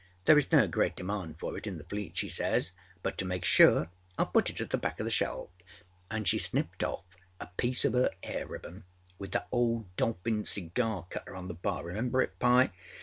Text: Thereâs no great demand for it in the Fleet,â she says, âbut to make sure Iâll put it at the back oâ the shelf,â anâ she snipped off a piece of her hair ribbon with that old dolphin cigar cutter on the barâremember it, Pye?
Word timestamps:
Thereâs 0.25 0.51
no 0.51 0.65
great 0.67 0.95
demand 0.95 1.37
for 1.37 1.55
it 1.59 1.67
in 1.67 1.77
the 1.77 1.83
Fleet,â 1.83 2.15
she 2.17 2.27
says, 2.27 2.71
âbut 3.03 3.17
to 3.17 3.23
make 3.25 3.45
sure 3.45 3.91
Iâll 4.17 4.33
put 4.33 4.49
it 4.49 4.59
at 4.59 4.71
the 4.71 4.79
back 4.79 4.97
oâ 4.97 5.03
the 5.03 5.11
shelf,â 5.11 6.17
anâ 6.17 6.25
she 6.25 6.39
snipped 6.39 6.83
off 6.83 7.03
a 7.39 7.45
piece 7.55 7.85
of 7.85 7.93
her 7.93 8.09
hair 8.23 8.47
ribbon 8.47 8.83
with 9.19 9.31
that 9.33 9.47
old 9.51 9.95
dolphin 9.97 10.43
cigar 10.43 11.05
cutter 11.07 11.35
on 11.35 11.49
the 11.49 11.53
barâremember 11.55 12.23
it, 12.23 12.39
Pye? 12.39 12.71